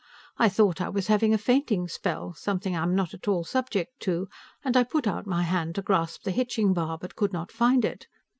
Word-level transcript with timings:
I 0.39 0.49
thought 0.49 0.81
I 0.81 0.89
was 0.89 1.09
having 1.13 1.31
a 1.31 1.37
fainting 1.37 1.87
spell, 1.87 2.33
something 2.33 2.75
I 2.75 2.81
am 2.81 2.95
not 2.95 3.13
at 3.13 3.27
all 3.27 3.43
subject 3.43 3.99
to, 3.99 4.27
and 4.65 4.75
I 4.75 4.83
put 4.83 5.05
out 5.05 5.27
my 5.27 5.43
hand 5.43 5.75
to 5.75 5.83
grasp 5.83 6.23
the 6.23 6.31
hitching 6.31 6.73
bar, 6.73 6.97
but 6.97 7.15
could 7.15 7.31
not 7.33 7.51
find 7.51 7.85
it. 7.85 8.07